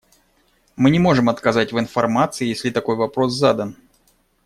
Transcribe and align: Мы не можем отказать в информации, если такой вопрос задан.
Мы 0.77 0.89
не 0.89 0.97
можем 0.97 1.29
отказать 1.29 1.71
в 1.73 1.77
информации, 1.79 2.47
если 2.47 2.71
такой 2.71 2.95
вопрос 2.95 3.33
задан. 3.33 3.75